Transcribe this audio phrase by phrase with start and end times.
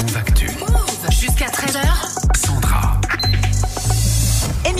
[0.00, 0.39] Actu.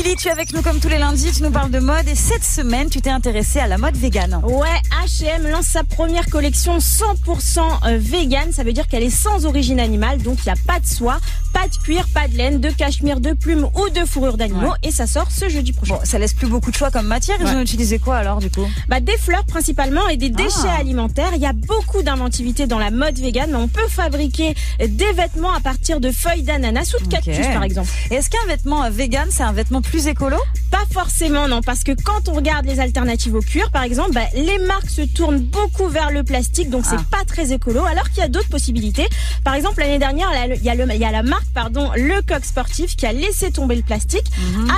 [0.01, 2.15] Émilie, tu es avec nous comme tous les lundis, tu nous parles de mode et
[2.15, 4.41] cette semaine, tu t'es intéressée à la mode vegan.
[4.45, 4.67] Ouais,
[5.05, 8.51] H&M lance sa première collection 100% euh, vegan.
[8.53, 11.19] Ça veut dire qu'elle est sans origine animale, donc il n'y a pas de soie,
[11.53, 14.73] pas de cuir, pas de laine, de cachemire, de plumes ou de fourrure d'animaux.
[14.83, 15.97] Et ça sort ce jeudi prochain.
[15.97, 17.37] Bon, ça laisse plus beaucoup de choix comme matière.
[17.41, 17.57] Ils Ouais.
[17.57, 18.67] ont utilisé quoi alors du coup?
[18.89, 20.81] Bah, des fleurs principalement et des déchets Ah.
[20.81, 21.33] alimentaires.
[21.35, 25.53] Il y a beaucoup d'inventivité dans la mode vegan, mais on peut fabriquer des vêtements
[25.53, 27.91] à partir de feuilles d'ananas ou de cactus par exemple.
[28.11, 30.37] Est-ce qu'un vêtement euh, vegan, c'est un vêtement plus écolo
[30.71, 34.21] Pas forcément, non, parce que quand on regarde les alternatives au cuir, par exemple, bah,
[34.35, 37.05] les marques se tournent beaucoup vers le plastique, donc c'est Ah.
[37.19, 37.85] pas très écolo.
[37.85, 39.09] Alors qu'il y a d'autres possibilités.
[39.45, 43.05] Par exemple, l'année dernière, il y, a y la marque, pardon, Le Coq Sportif, qui
[43.07, 44.27] a laissé tomber le plastique.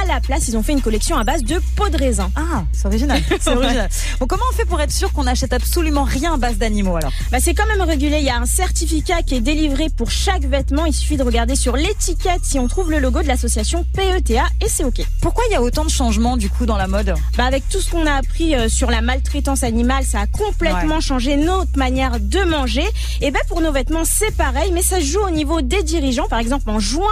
[0.03, 2.31] À la place, ils ont fait une collection à base de peau de raisin.
[2.37, 3.21] Ah, c'est original.
[3.41, 3.89] C'est original.
[4.21, 7.13] Bon, comment on fait pour être sûr qu'on n'achète absolument rien à base d'animaux alors?
[7.31, 8.19] Bah, c'est quand même régulé.
[8.19, 10.87] Il y a un certificat qui est délivré pour chaque vêtement.
[10.87, 14.69] Il suffit de regarder sur l'étiquette si on trouve le logo de l'association PETA et
[14.69, 14.85] c'est
[15.21, 17.15] Pourquoi il y a autant de changements du coup dans la mode?
[17.37, 21.01] Bah avec tout ce qu'on a appris euh, sur la maltraitance animale, ça a complètement
[21.01, 22.85] changé notre manière de manger.
[23.21, 26.29] Et ben pour nos vêtements, c'est pareil, mais ça se joue au niveau des dirigeants.
[26.29, 27.07] Par exemple, en juin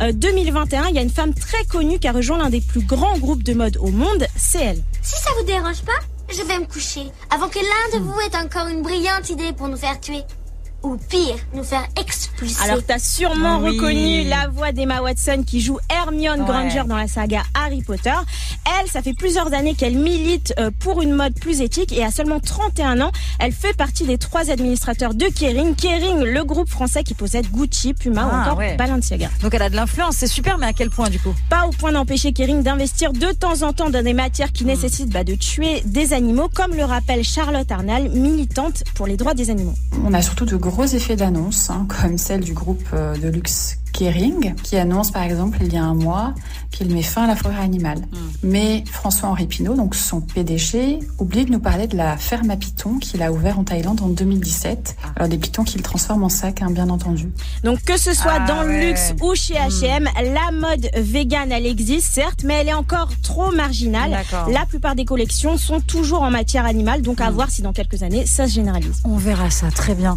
[0.00, 2.80] euh, 2021, il y a une femme très connue qui a rejoint l'un des plus
[2.82, 4.82] grands groupes de mode au monde, c'est elle.
[5.02, 8.36] Si ça vous dérange pas, je vais me coucher avant que l'un de vous ait
[8.36, 10.22] encore une brillante idée pour nous faire tuer.
[10.86, 12.62] Ou pire, nous faire expulser.
[12.62, 13.70] Alors t'as sûrement Oui.
[13.76, 16.46] reconnu la voix d'Emma Watson qui joue Hermione Ouais.
[16.46, 18.12] Granger dans la saga Harry Potter.
[18.80, 22.12] Elle, ça fait plusieurs années qu'elle milite euh, pour une mode plus éthique et à
[22.12, 25.74] seulement 31 ans, elle fait partie des trois administrateurs de Kering.
[25.74, 28.76] Kering, le groupe français qui possède Gucci, Puma ou Ah, encore ouais.
[28.76, 29.28] Balenciaga.
[29.42, 31.34] Donc elle a de l'influence, c'est super, mais à quel point du coup?
[31.50, 34.52] Pas au point d'empêcher Kering d'investir de temps en temps dans des matières Hmm.
[34.52, 39.16] qui nécessitent bah, de tuer des animaux, comme le rappelle Charlotte Arnal, militante pour les
[39.16, 39.74] droits des animaux.
[40.04, 43.78] On a surtout de gros effets d'annonce, hein, comme celle du groupe euh, de luxe
[43.96, 46.34] Kering, qui annonce par exemple il y a un mois
[46.70, 48.02] qu'il met fin à la forêt animale.
[48.42, 52.98] Mais François-Henri Pinault, donc son PDG, oublie de nous parler de la ferme à pitons
[52.98, 54.96] qu'il a ouvert en Thaïlande en 2017.
[55.16, 57.30] Alors des pitons qu'il transforme en sac, hein, bien entendu.
[57.64, 61.64] Donc que ce soit Ah dans le luxe ou chez H&M, la mode vegan, elle
[61.64, 64.18] existe certes, mais elle est encore trop marginale.
[64.50, 68.02] La plupart des collections sont toujours en matière animale, donc à voir si dans quelques
[68.02, 69.00] années ça se généralise.
[69.04, 70.16] On verra ça, très bien.